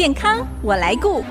[0.00, 1.22] 健康我来顾。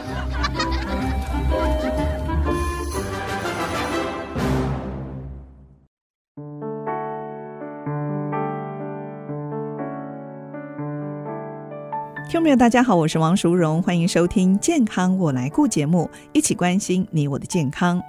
[12.41, 18.01] 朋友，大家好，我是王淑荣，欢迎收听《健康我来顾》节目，一起关心你我的健康。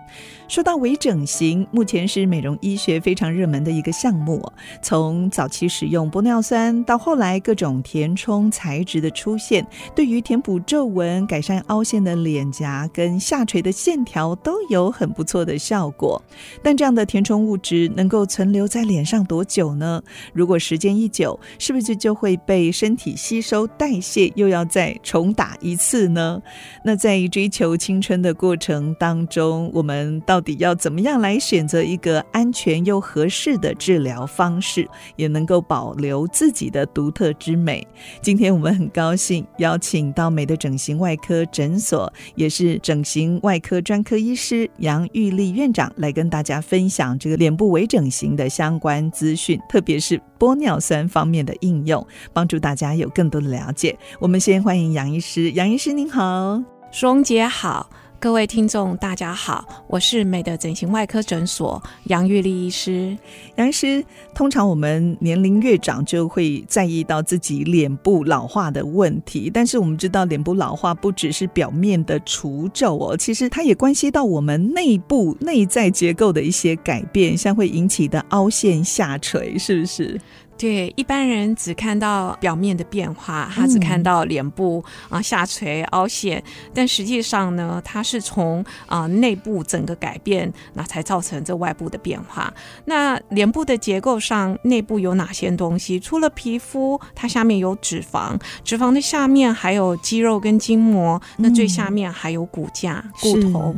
[0.47, 4.41] 说到微整形，目前是美容医学非常热门的一个项目。
[4.83, 9.67] 从早期使用玻尿酸，到后来各种填充材质的出现，
[9.97, 16.23] 对于填补皱纹、改善凹陷的脸颊跟下垂的线条都有很不错的效果。
[16.63, 20.01] 但这样的填充物质能够存留在脸上多久呢？
[20.33, 24.20] 如果时间一久，是不是就会被身体吸收代谢？
[24.35, 26.41] 又要再重打一次呢？
[26.85, 37.87] 那在追求青春的过程当中，我们到底要怎么样来选择一个安全又合适的治疗方式，也能够保留自己的独特之美？
[38.21, 53.97] 今天我们很高兴邀请到美的整形外科诊所，也是整形外科专科医师杨玉丽院长来跟大家分享这个脸部微整形的相关资讯，特别是玻尿酸方面的应用，帮助大家有更多的了解。
[54.19, 56.61] 我们先欢迎杨医师，杨医师您好，
[56.91, 63.17] 双姐好，各位听众大家好，我是美的整形外科诊所杨玉丽医师。
[63.57, 64.05] 杨医师，
[64.35, 80.21] 通常我们年龄越长，就会在意到自己脸部老化的问题，但是我们知道脸部老化不只是表面的除皱哦，其实它也关系到我们内部内在结构的一些改变，像会引起的凹陷下垂，是不是？
[80.61, 86.45] 对，一般人只看到表面的变化，他只看到脸部啊下垂凹陷，
[86.75, 92.53] 但实际上呢，它是从啊内部整个改变，那才造成这外部的变化。
[92.85, 95.99] 那脸部的结构上，内部有哪些东西？
[95.99, 103.75] 除了皮肤，它下面有脂肪，脂肪的下面还有肌肉跟筋膜，那最下面还有骨架、骨头。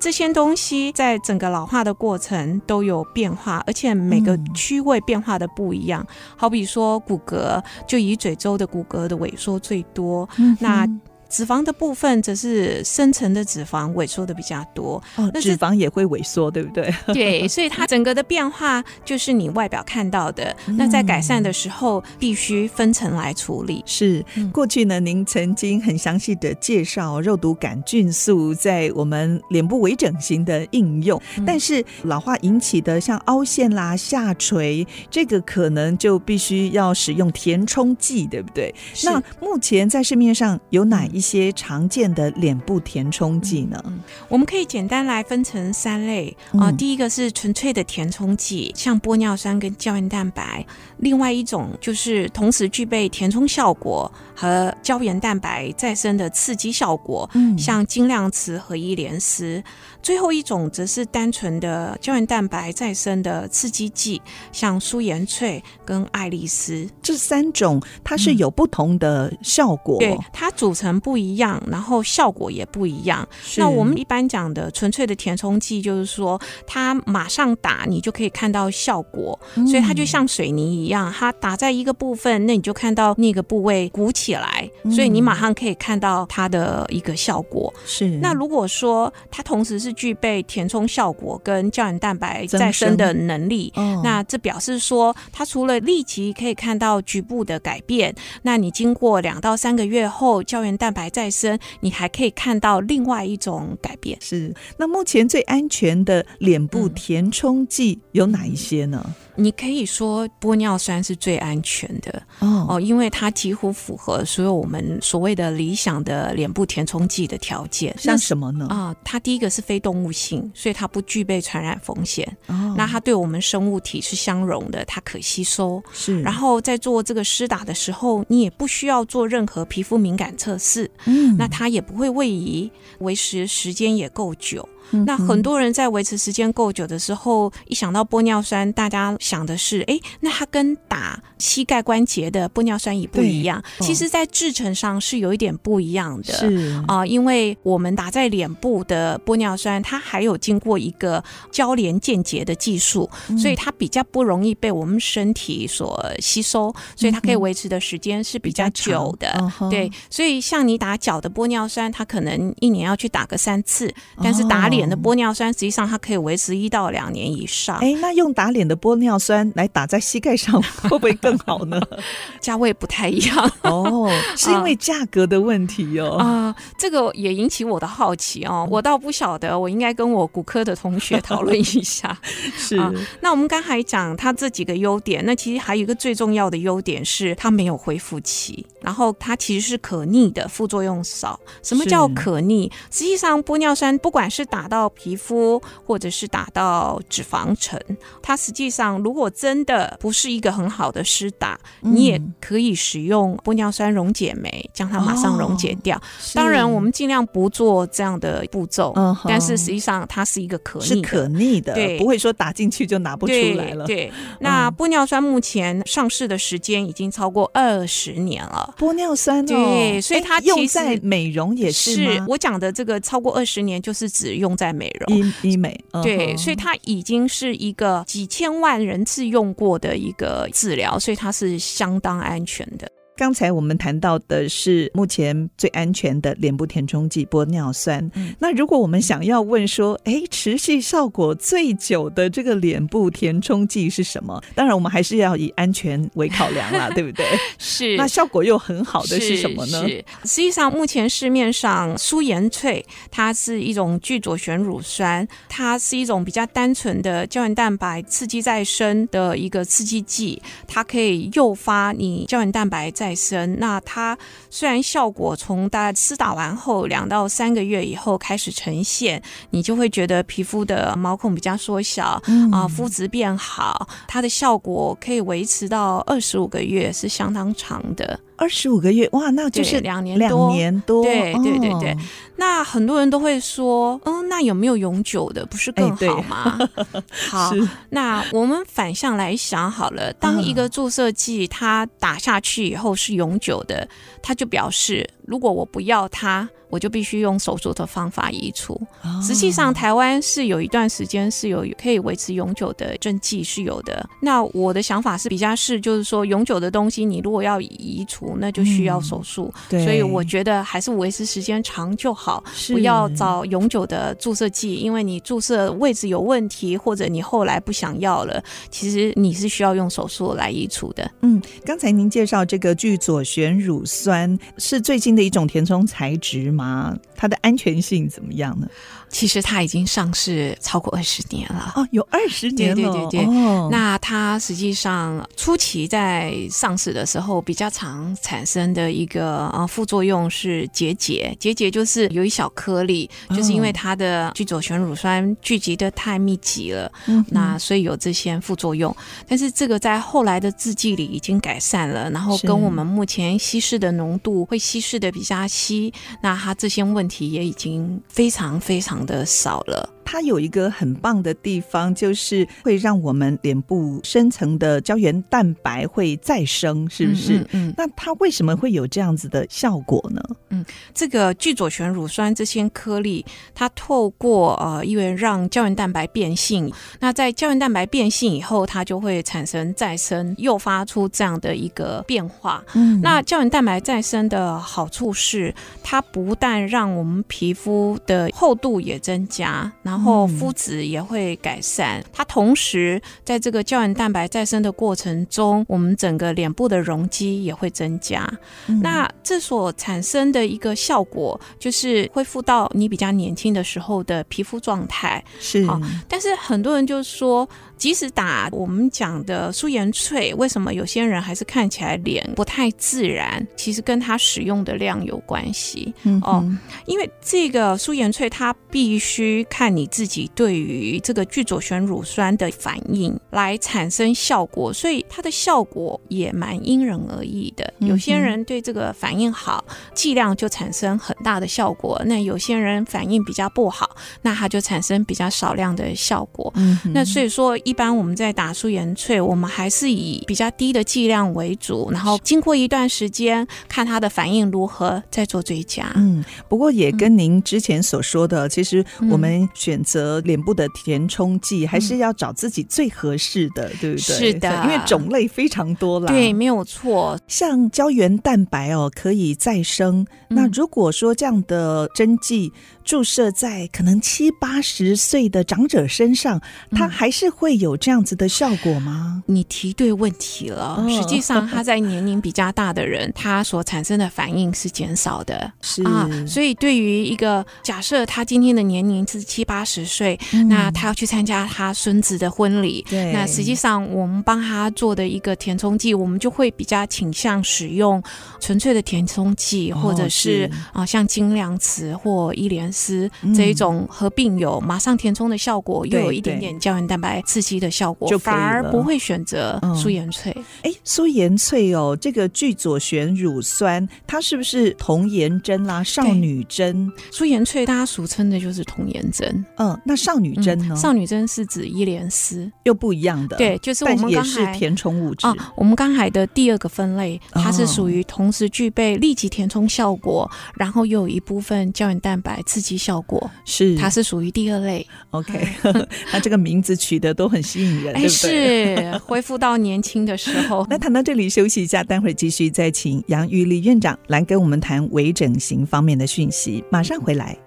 [0.00, 6.04] 这些东西在整个老化的过程都有变化，而且每个区位变化的不一样。
[6.08, 10.28] 嗯、好比说骨骼，就以嘴周的骨骼的萎缩最多。
[10.38, 10.86] 嗯、那
[11.34, 16.94] 脂肪的部分则是深层的脂肪萎缩的比较多，哦，脂肪也会萎缩，对不对？
[17.12, 20.54] 对，所以它整个的变化就是你外表看到的。
[20.68, 23.82] 嗯、那在改善的时候，必须分层来处理。
[23.84, 38.72] 是，过去呢，您曾经很详细的介绍肉毒杆菌素在我们脸部微整形的应用，嗯、但是老化引起的像凹陷啦、下垂，这个可能就必须要使用填充剂，对不对？
[39.02, 43.82] 那目前在市面上有哪一些常见的脸部填充剂呢？
[43.86, 43.98] 嗯，
[44.28, 46.68] 我们可以简单来分成三类啊。
[46.68, 50.64] 嗯、第一个是纯粹的填充剂，像玻尿酸跟胶原蛋白；
[50.98, 59.62] 另外一种就是同时具备填充效果和胶原蛋白再生的刺激效果，嗯，像精量瓷和伊莲丝。
[60.04, 64.20] 最后一种则是单纯的胶原蛋白再生的刺激剂，
[64.52, 66.86] 像舒颜萃跟爱丽丝。
[67.00, 73.26] 这三种它是有不同的效果，嗯、对，它组成不一样，然后效果也不一样。
[73.56, 87.72] 那我们一般讲的纯粹的填充剂，就是说它马上打你就可以看到效果，嗯、所以它就像水泥一样，它打在一个部分，那你就看到那个部位鼓起来，所以你马上可以看到它的一个效果。
[87.86, 88.06] 是。
[88.18, 104.18] 那如果说它同时是具备填充效果跟胶原蛋白再生的能力，哦、那这表示说，它除了立即可以看到局部的改变，那你经过两到三个月后，胶原蛋白再生，你还可以看到另外一种改变。
[104.20, 109.02] 是，那目前最安全的脸部填充剂有哪一些呢？
[109.33, 117.94] 嗯你可以说玻尿酸是最安全的哦，哦，因为它几乎符合所有我们所谓的理想的脸部填充剂的条件。
[117.98, 118.66] 像什么呢？
[118.68, 122.26] 啊，它第一个是非动物性，所以它不具备传染风险。
[122.46, 125.82] 哦，那它对我们生物体是相容的，它可吸收。
[125.92, 130.90] 是，然后在做这个施打的时候，你也不需要做任何皮肤敏感测试。
[131.06, 132.70] 嗯，那它也不会位移，
[133.00, 134.68] 维持时间也够久。
[135.06, 143.62] 那很多人在维持时间够久的时候，一想到玻尿酸，大家想的是，哎，那它跟打膝盖关节的玻尿酸也不一样。
[143.80, 146.32] 其实，在制成上是有一点不一样的。
[146.32, 146.82] 是。
[146.86, 159.52] 啊，因为我们打在脸部的玻尿酸，它还有经过一个交联间接的技术，所以它比较不容易被我们身体所吸收，所以它可以维持的时间是比较久的。
[159.70, 163.92] 对，所以像你打脚的玻尿酸，它可能一年要去打个三次，
[164.22, 167.78] 但是打脸脸的玻尿酸，实际上它可以维持一到两年以上。
[167.78, 171.80] 哎，那用打脸的玻尿酸来打在膝盖上， 会不会更好呢？
[172.40, 176.16] 价位不太一样哦， 是因为价格的问题哦。
[176.18, 178.68] 啊、呃，这个也引起我的好奇哦。
[178.70, 182.16] 我倒不晓得，我应该跟我骨科的同学讨论一下。
[182.56, 191.38] 是、呃，那我们刚才讲它这几个优点，那其实还有一个最重要的优点是它没有恢复期，然后它其实是可逆的，副作用少。
[191.62, 192.70] 什么叫可逆？
[192.90, 197.80] 实际上玻尿酸不管是打到皮肤，或者是打到脂肪层，
[198.22, 205.96] 它实际上如果真的不是一个很好的施打，嗯、你也可以使用玻尿酸溶解酶，将它马上溶解掉。
[205.96, 206.00] 哦、
[206.34, 213.86] 当然，我们尽量不做这样的步骤，嗯、但是实际上它是一个可逆的，是可逆的，对，不会说打进去就拿不出来了。
[213.86, 214.12] 对，对。
[214.40, 218.74] 那玻尿酸目前上市的时间已经超过二十年了。
[218.78, 221.94] 玻尿酸、哦，对，所以它用在美容也是。
[221.94, 225.78] 是我讲的这个超过二十年，就是指用在美容医医美。
[226.02, 232.90] 对，所以它已经是一个几千万人次用过的一个治疗，所以它是相当安全的。
[233.16, 238.10] 刚才我们谈到的是目前最安全的脸部填充剂玻尿酸。
[238.14, 244.42] 嗯、那如果我们想要问说，哎，持续效果最久的这个脸部填充剂是什么？
[244.54, 247.24] 当然，我们还是要以安全为考量啦， 对不对？
[247.58, 247.96] 是。
[247.96, 249.86] 那效果又很好的是什么呢？
[249.86, 250.04] 是。
[250.24, 252.82] 实际上，目前市面上舒颜萃，
[253.12, 264.16] 它是一种聚左旋乳酸，它是一种比较单纯的胶原蛋白刺激再生的一个刺激剂，它可以诱发你胶原蛋白在再生，那它
[264.48, 278.18] 虽然效果从大概施打完后两到三个月以后开始呈现，你就会觉得皮肤的毛孔比较缩小，啊、嗯呃，肤质变好，它的效果可以维持到二十五个月，是相当长的。
[278.36, 281.96] 二十五个月，哇，那就是两年两年多，对对对对。
[282.36, 285.46] 那很多人都会说，嗯，那有没有永久的？
[285.46, 286.58] 不是更好吗？
[286.74, 287.52] 欸、 好，
[287.90, 293.88] 那我们反向来想好了，当一个注射剂它打下去以后是永久的，
[294.20, 296.48] 它就表示，如果我不要它。
[296.70, 298.76] 我就必须用手术的方法移除。
[299.22, 304.04] 实际上，台湾是有一段时间是有可以维持永久的针剂是有的。
[304.20, 309.52] 那我的想法是比较是，就是说永久的东西，你如果要移除，那就需要手术。
[309.70, 321.10] 所以我觉得还是维持时间长就好，不要找永久的注射剂，因为你注射位置有问题，或者你后来不想要了，其实你是需要用手术来移除的。
[321.22, 326.96] 嗯，刚才您介绍这个聚左旋乳酸是最近的一种填充材质吗？
[327.14, 328.66] 啊，它的安全性怎么样呢？
[329.10, 331.72] 其实它已经上市超过二十年了。
[331.76, 332.74] 哦，有二十年了。
[332.74, 348.94] 对对对对，哦、那它实际上初期在上市的时候比较常产生的一个呃副作用是结节，结节就是有一小颗粒，哦、就是因为它的聚左旋乳酸聚集的太密集了，嗯，那所以有这些副作用。
[349.28, 359.88] 但是这个在后来的制剂里已经改善了，然后跟我们目前稀释的浓度会稀释的比较稀，那它这些问题也已经非常非常的少了。
[360.04, 367.38] 它有一个很棒的地方，就是会让我们脸部深层的胶原蛋白会再生，是不是？
[367.38, 370.22] 嗯，嗯，嗯，那它为什么会有这样子的效果呢？
[370.54, 370.64] 嗯，
[370.94, 373.24] 这个聚左旋乳酸这些颗粒，
[373.54, 382.62] 它透过呃，因为让胶原蛋白变性，那在胶原蛋白变性以后，它就会产生再生，诱发出这样的一个变化。
[382.74, 398.30] 嗯，那胶原蛋白再生的好处是，它不但让我们皮肤的厚度也增加，然后肤质也会改善，嗯、它同时在这个胶原蛋白再生的过程中，我们整个脸部的容积也会增加。
[398.66, 405.24] 嗯、那这所产生的一个效果，就是恢复到你比较年轻的时候的皮肤状态。
[405.40, 407.48] 是，啊，但是很多人就说。
[407.84, 413.46] 即使打我们讲的素颜翠，为什么有些人还是看起来脸不太自然？
[413.58, 415.92] 其实跟他使用的量有关系。
[416.04, 416.42] 嗯哦，
[416.86, 427.70] 因为这个素颜翠它必须看你自己对于这个聚左旋乳酸的反应来产生效果，所以它的效果也蛮因人而异的。
[427.80, 429.62] 有些人对这个反应好，
[429.94, 436.50] 剂量就产生很大的效果；那有些人反应比较不好，那它就产生比较少量的效果。
[436.56, 437.54] 嗯，那所以说。
[437.64, 445.92] 一般我们在打素颜萃，我们还是以比较低的剂量为主，然后经过一段时间看它的反应如何，再做追加。
[445.96, 453.98] 嗯，不过也跟您之前所说的，嗯、其实我们选择脸部的填充剂，还是要找自己最合适的，嗯、对不对？
[453.98, 456.06] 是的，因为种类非常多啦。
[456.06, 457.18] 对，没有错。
[457.26, 460.06] 像胶原蛋白哦，可以再生。
[460.30, 462.52] 嗯、那如果说这样的针剂，
[462.84, 469.22] 注射在可能七八十岁的长者身上，它还是会有这样子的效果吗？
[469.26, 470.84] 你提对问题了。
[470.88, 475.50] 实际上，他在年龄比较大的人， 他所产生的反应是减少的。
[475.62, 488.02] 是啊，所以对于一个假设他今天的年龄是七八十岁，嗯、那他要去参加他孙子的婚礼，对，那实际上我们帮他做的一个填充剂，我们就会比较倾向使用
[488.40, 500.30] 纯粹的填充剂，或者是啊，像精量瓷或伊莲丝这一种合并有马上填充的效果，又有一点点胶原蛋白刺激的效果，就反而不会选择苏颜萃。
[500.62, 506.90] 哎、嗯，舒颜萃哦，这个聚左旋乳酸，它是不是童颜针啦、少女针？
[507.12, 509.44] 苏颜萃大家俗称的就是童颜针。
[509.58, 510.74] 嗯，那少女针呢？
[510.74, 513.36] 少女针是指伊莲丝，又不一样的。
[513.36, 524.86] 对，就是我们也是填充物质啊，我们刚才的第二个分类，它是属于同时具备立即填充效果，然后又有一部分胶原蛋白刺激效果，是它是属于第二类。
[525.10, 525.46] OK，
[526.12, 528.08] 那这个名字取得都很吸引人，对不对？
[528.08, 530.66] 是恢复到年轻的时候。
[530.70, 537.43] 那谈到这里休息一下，待会儿继续再请杨玉丽院长来跟我们谈微整形方面的讯息，马上回来。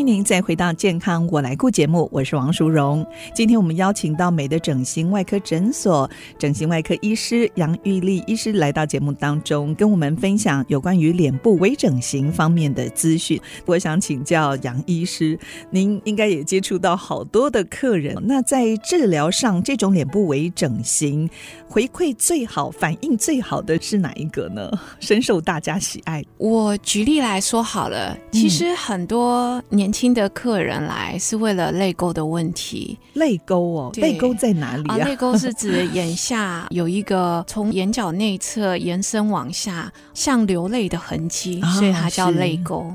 [0.00, 3.06] 迎您再回到健康我来顾节目，我是王淑荣。
[3.34, 13.38] 今天我们邀请到美的整形外科诊所整形外科医师杨玉丽医师来到节目当中，跟我们分享有关于脸部微整形方面的资讯。
[13.66, 15.38] 我想请教杨医师，
[15.68, 21.28] 您应该也接触到好多的客人，那在治疗上，这种脸部微整形
[21.68, 24.70] 回馈最好、反应最好的是哪一个呢？
[24.98, 26.24] 深受大家喜爱。
[26.38, 29.62] 我举例来说好了，其实很多。
[29.68, 34.96] 年轻的客人来是为了泪沟的问题，泪沟哦，泪沟在哪里啊？
[34.98, 42.92] 泪沟是指眼下有一个从眼角内侧延伸往下像流泪的痕迹，所以它叫泪沟。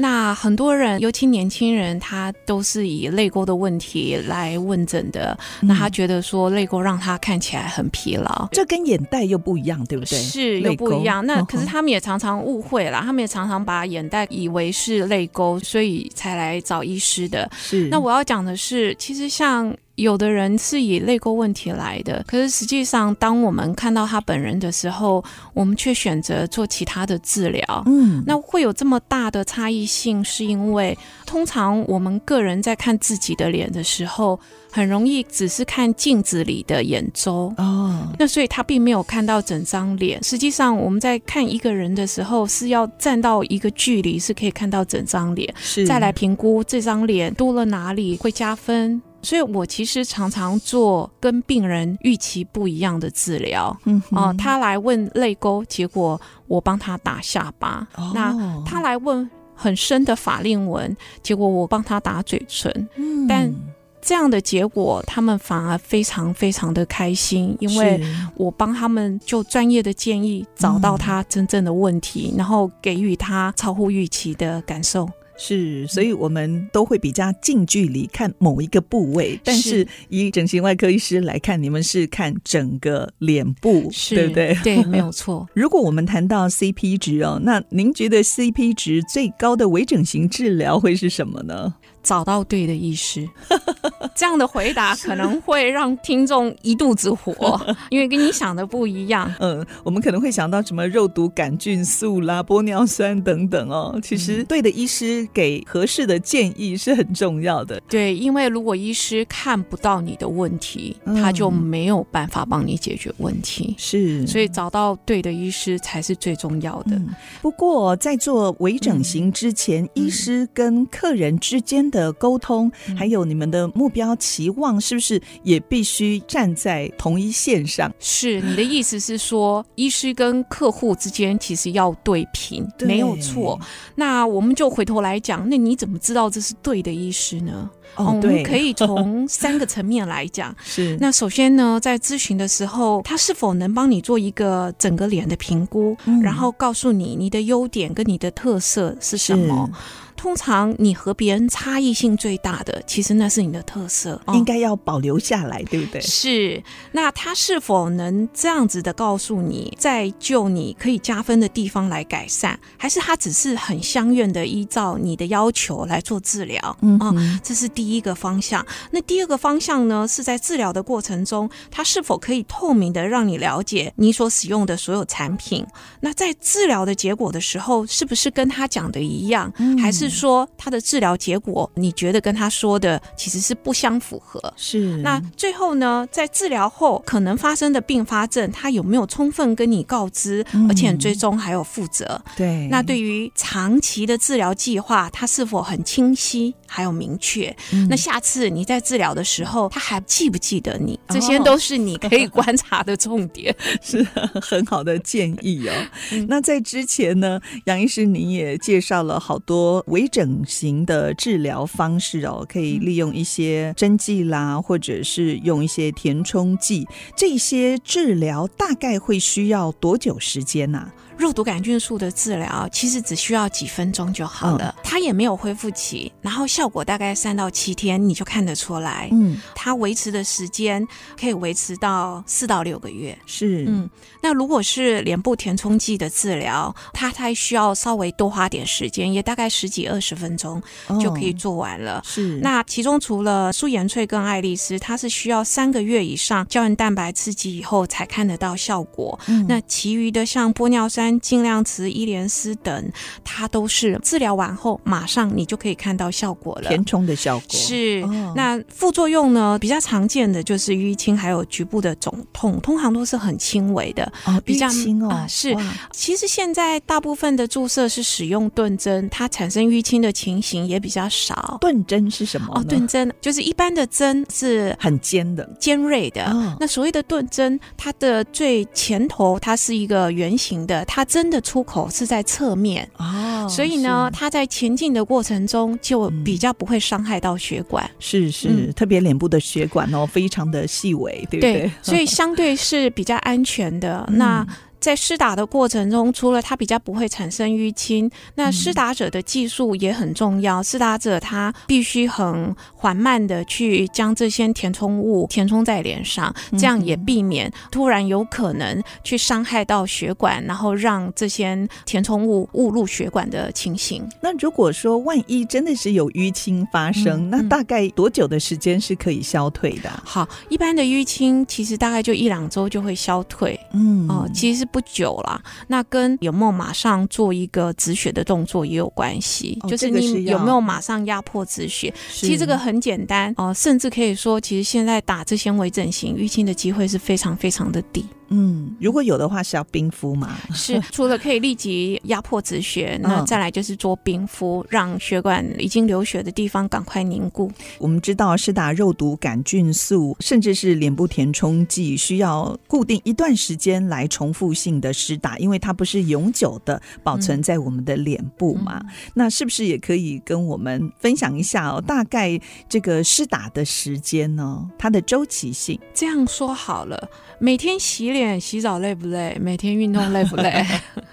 [0.00, 5.36] 那很多人，尤其年轻人，他都是以泪沟的问题来问诊的。
[5.60, 10.16] 那他觉得说泪沟让他看起来很疲劳，这跟眼袋又不一样，对不对？
[10.16, 11.26] 是又不一样。
[11.26, 17.50] 那可是他们也常常误会了，他们也常常把眼袋以为是泪沟，所以才来找医师的。
[17.58, 17.88] 是。
[17.88, 19.76] 那我要讲的是，其实像。
[19.98, 27.82] 有的人是以泪沟问题来的，可是实际上，当我们看到他本人的时候，我们却选择做其他的治疗。
[27.86, 34.38] 嗯，那会有这么大的差异性，是因为通常我们个人在看自己的脸的时候，
[34.70, 40.22] 很容易只是看镜子里的眼周哦，那所以他并没有看到整张脸。
[40.22, 49.02] 实际上，我们在看一个人的时候，是要站到一个距离，是可以看到整张脸，是再来评估这张脸多了哪里会加分。
[49.28, 53.76] 所以我其实常常做跟病人预期不一样的治疗。
[53.84, 57.86] 嗯，哦，他来问泪沟，结果我帮他打下巴。
[57.96, 62.88] 哦，那他来问很深的法令纹，结果我帮他打嘴唇。
[62.96, 63.54] 嗯，但
[64.00, 68.00] 这样的结果，他们反而非常非常的开心，因为
[68.34, 75.06] 我帮他们就专业的建议找到他真正的问题，嗯，然后给予他超乎预期的感受。
[75.38, 84.58] 是，所以我们都会比较近距离看某一个部位，但是以整形外科医师来看，你们是看整个脸部，对不对？
[84.64, 85.48] 对，没有错。
[85.54, 91.72] 如果我们谈到 CP 值哦，那您觉得 CP 值最高的微整形治疗会是什么呢？
[92.08, 93.28] 找到对的医师，
[94.16, 97.60] 这样的回答可能会让听众一肚子火，
[97.90, 99.30] 因为跟你想的不一样。
[99.40, 104.00] 嗯，我们可能会想到什么肉毒杆菌素啦、玻尿酸等等哦。
[104.02, 107.78] 其实，对的医师给合适的建议是很重要的。
[107.86, 113.74] 对，因为如果医师看不到你的问题，他就没有办法帮你解决问题。
[113.76, 116.96] 是，所以找到对的医师才是最重要的。
[116.96, 117.10] 嗯，
[117.42, 127.92] 不过，在做微整形之前，嗯，医师跟客人之间的的沟通，还有你们的目标期望，是不是也必须站在同一线上？
[127.98, 133.58] 是，你的意思是说，医师跟客户之间其实要对平，没有错。
[133.94, 137.68] 那我们就回头来讲，那你怎么知道这是对的医师呢？
[137.96, 140.54] 哦，我们可以从三个层面来讲。
[140.64, 149.70] 是，那首先呢，在咨询的时候，他是否能帮你做一个整个脸的评估，嗯、然后告诉你你的优点跟你的特色是什么？
[150.16, 156.00] 通常你和别人差异性最大的，其实那是你的特色，应该要保留下来，对不对？
[156.00, 156.60] 是。
[156.90, 166.76] 那他是否能这样子的告诉你，在就你可以加分的地方来改善，还是他只是很相愿的依照你的要求来做治疗？
[166.82, 168.66] 嗯，这是第一个方向。
[168.90, 175.64] 那第二个方向呢，是在治疗的过程中，他是否可以透明的让你了解你所使用的所有产品？
[176.00, 179.52] 那在治疗的结果的时候，是不是跟他讲的一样？
[179.58, 180.08] 嗯、还是？
[180.08, 184.42] 说他的治疗结果，你觉得跟他说的其实是不相符合？
[184.56, 184.96] 是。
[184.96, 192.20] 那最后呢，在治疗后可能发生的并发症，他有没有充分跟你告知，嗯、而且最终还有负责？
[192.36, 192.66] 对。
[192.68, 197.54] 那对于长期的治疗计划，他是否很清晰还有明确？
[197.72, 200.98] 嗯、那下次你在治疗的时候，他还记不记得你？
[201.08, 204.02] 这些都是你可以观察的重点， 是
[204.40, 205.72] 很好的建议哦。
[206.12, 209.84] 嗯、那在之前呢，杨医师您也介绍了好多。
[209.88, 220.94] 微整形的治疗方式哦，可以利用一些针剂啦，或者是用一些填充剂，这些治疗大概会需要多久时间呢、啊？
[221.18, 229.08] 肉毒杆菌素的治疗其实只需要几分钟就好了，嗯、它也没有恢复期，然后效果大概三到七天你就看得出来。
[229.10, 230.86] 嗯，它维持的时间
[231.20, 233.18] 可以维持到四到六个月。
[233.26, 233.90] 是，嗯，
[234.22, 240.62] 那如果是脸部填充剂的治疗，它才需要稍微多花点时间，也大概十几二十分钟
[241.00, 241.98] 就可以做完了。
[241.98, 249.18] 哦、是，那其中除了舒颜翠跟爱丽丝，它是需要三个月以上胶原蛋白刺激以后才看得到效果。
[249.26, 251.07] 嗯，那其余的像玻尿酸。
[251.20, 258.02] 尽量吃伊莲丝等，它都是治疗完后马上你就可以看到效果了，填充的效果是。
[258.04, 259.58] 哦、那副作用呢？
[259.60, 264.10] 比较常见的就是淤青，还有局部的肿痛，通常都是很轻微的。
[264.24, 265.56] 哦，比较淤青哦，呃、是。
[265.92, 271.58] 其实现在大部分的注射是使用钝针，它产生淤青的情形也比较少。
[271.60, 272.48] 钝针是什么？
[272.54, 276.24] 哦，钝针就是一般的针是很尖的、尖锐的。
[276.30, 287.88] 哦、那所谓的钝针，它的最前头它是一个圆形的，它针的出口是在侧面哦，所以呢，它在前进的过程中就比较不会伤害到血管。
[287.98, 291.52] 是是，嗯、特别脸部的血管哦，非常的细微，对不对？
[291.60, 294.04] 对，所以相对是比较安全的。
[294.10, 294.46] 嗯、那。
[294.80, 300.62] 在施打的过程中，除了它比较不会产生淤青，那施打者的技术也很重要。
[300.62, 314.08] 施打者他必须很缓慢的去将这些填充物填充在脸上，这样也避免突然有可能去伤害到血管，然后让这些填充物误入血管的情形。
[314.22, 319.90] 那如果说万一真的是有淤青发生，嗯、那大概多久的时间是可以消退的？
[320.04, 323.58] 好，一般的淤青其实大概就一两周就会消退。
[323.72, 324.67] 嗯，哦，其实。
[324.70, 331.92] 不久了，那跟有没有马上做一个止血的动作也有关系，哦、就是你有没有马上压迫止血。
[332.08, 338.06] 是其实这个很简单哦、呃，甚至可以说，其实现在打这些微整形淤青的机会是非常非常的低。
[338.30, 340.36] 嗯，如果有的话是要冰敷嘛？
[340.52, 347.50] 是， 除了可以立即压迫止血，那再来就是做冰敷，让血管已经流血的地方赶快凝固。
[347.78, 358.78] 我们知道施打肉毒杆菌素，甚至是脸部填充剂，需要固定一段时间来重复性的施打，因为它不是永久的保存在我们的脸部嘛。
[358.84, 361.80] 嗯、那是不是也可以跟我们分享一下哦？
[361.80, 362.38] 大概
[362.68, 364.68] 这个施打的时间呢？
[364.78, 365.80] 它的周期性？
[365.94, 368.17] 这样说好了，每天洗脸。
[368.40, 369.36] 洗澡累不累？
[369.40, 370.64] 每天运动累不累？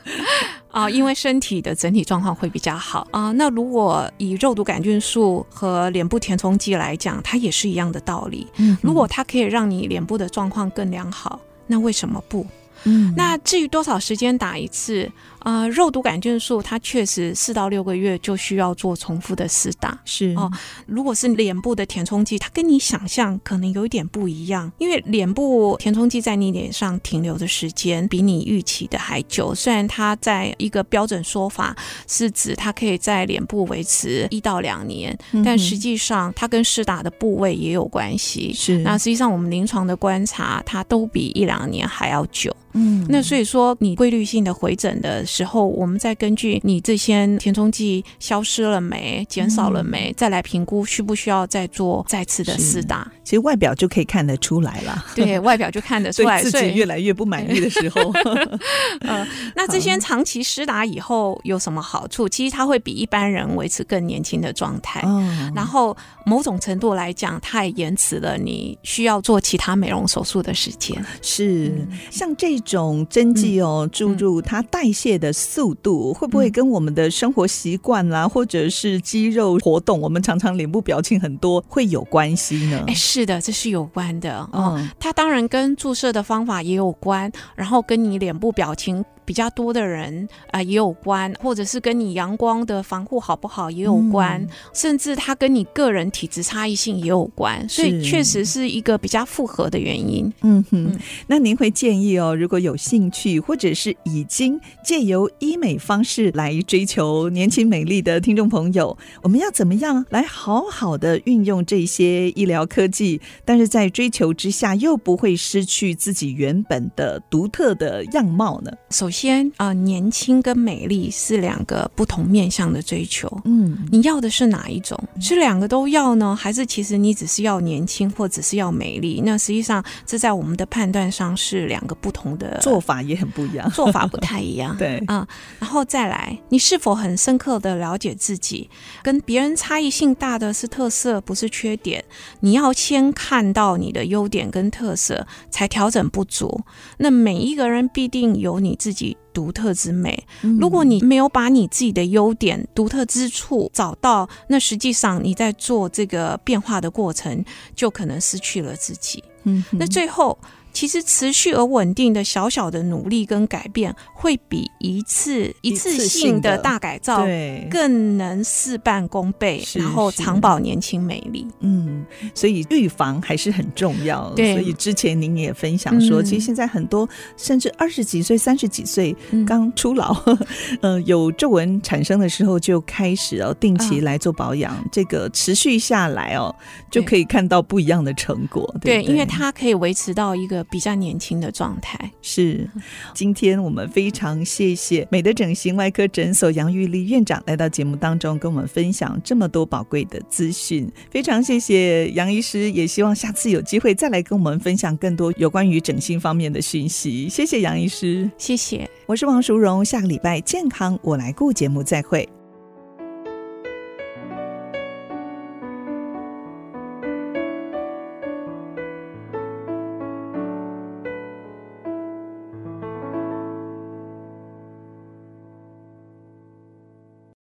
[0.71, 3.31] 啊，因为身体的整体状况会比较好啊。
[3.31, 8.47] 那如果以肉毒杆菌素和脸部填充剂来讲，它也是一样的道理。
[8.57, 12.45] 嗯，如果它可以让你脸部的状况更良好，那为什么不？
[12.85, 15.11] 嗯，那至于多少时间打一次？
[15.45, 19.95] 呃，肉毒杆菌素它确实四到六个月就需要做重复的施打。
[20.03, 20.51] 是哦，
[20.87, 29.53] 如果是脸部的填充剂，它跟你想象可能有一点不一样，因为脸部填充剂在你脸上停留的时间比你预期的还久。
[29.53, 38.51] 虽然它在一个标准说法是指它可以在脸部维持一到两年，嗯、但实际上它跟施打的部位也有关系。
[38.51, 42.51] 是，那实际上我们临床的观察，它都比一两年还要久。
[42.75, 53.09] 嗯，那所以说你规律性的回诊的时候，我们再根据你这些填充剂消失了没、减少了没，嗯、再来评估需不需要再做再次的施打。
[53.23, 58.13] 其实外表就可以看得出来了，对 外表就看得出来，自己越来越不满意的时候。
[59.01, 62.29] 呃，那这些长期施打以后有什么好处？
[62.29, 65.01] 其实它会比一般人维持更年轻的状态。
[65.05, 71.03] 嗯，然后某种程度来讲，它也延迟了你需要做其他美容手术的时间。
[71.23, 71.73] 是，
[72.11, 82.83] 像这种针剂哦，注入它代谢的速度，会不会跟我们的生活习惯啦，或者是肌肉活动，我们常常脸部表情很多，会有关系呢？
[82.87, 84.49] 哎，是的，这是有关的。
[84.51, 89.05] 嗯，它当然跟注射的方法也有关，然后跟你脸部表情。
[89.25, 100.31] 比较多的人啊、呃、也有关，或者是跟你阳光的防护好不好也有关，嗯、甚至它跟你个人体质差异性也有关，所以确实是一个比较复合的原因。
[100.41, 118.71] 嗯哼，嗯，那您会建议哦，如果有兴趣或者是已经借由医美方式来追求年轻美丽的听众朋友，我们要怎么样来好好的运用这些医疗科技，但是在追求之下又不会失去自己原本的独特的样貌呢？
[118.91, 119.14] 首先。
[119.15, 123.31] 先啊、呃，年轻跟美丽是两个不同面向的追求。
[123.45, 125.01] 嗯，你要的是哪一种？
[125.21, 129.21] 是两个都要呢，还是其实你只是要年轻，或只是要美丽？
[129.23, 134.75] 那实际上这在我们的判断上是两个不同的做法，也很不一样，做法不太一样。
[134.77, 135.27] 对啊、嗯，
[135.59, 138.69] 然后再来，你是否很深刻的了解自己？
[139.01, 142.03] 跟别人差异性大的是特色，不是缺点。
[142.41, 146.59] 你要先看到你的优点跟特色，才调整不足。
[146.97, 149.04] 那每一个人必定有你自己。
[149.33, 150.25] 独特之美。
[150.59, 157.43] 如果你没有把你自己的优点、独特之处找到，那实际上你在做这个变化的过程，
[157.75, 159.21] 就可能失去了自己。
[159.43, 160.37] 嗯，那最后。
[160.75, 167.25] 其实持续而稳定的小小的努力跟改变，会比一次一次性的大改造
[167.71, 171.47] 更能事半功倍，然后长保年轻美丽。
[171.61, 174.29] 嗯，所以预防还是很重要。
[174.35, 177.07] 对，所以之前您也分享说，嗯、其实现在很多
[177.37, 179.15] 甚至二十几岁、三十几岁
[179.47, 180.37] 刚出老，嗯、
[180.81, 186.53] 呃，有皱纹产生的时候就开始哦，定期来做保养，嗯、这个持续下来哦，
[186.91, 188.69] 就可以看到不一样的成果。
[188.81, 190.64] 对，对，对，因为它可以维持到一个。
[190.69, 192.69] 比较年轻的状态是，
[193.13, 207.27] 今天我们非常谢谢美的整形外科诊所杨玉丽院长来到节目当中，跟我们分享这么多宝贵的资讯，非常谢谢杨医师，也希望下次有机会再来跟我们分享更多有关于整形方面的讯息。
[207.29, 212.27] 谢谢杨医师，谢谢，我是王淑荣，下个礼拜健康我来顾节目再会。